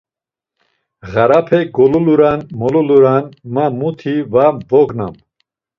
[1.11, 5.15] Ğarape goluluran moluluran, ma muti var vognam.